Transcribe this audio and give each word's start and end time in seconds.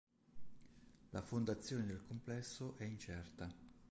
La 1.11 1.21
fondazione 1.21 1.85
del 1.85 2.01
complesso 2.07 2.73
è 2.77 2.85
incerta. 2.85 3.53